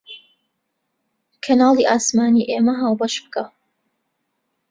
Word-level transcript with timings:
کەناڵی 1.43 1.89
ئاسمانی 1.91 2.47
ئێمە 2.49 2.73
هاوبەش 2.81 3.15
بکە 3.23 3.43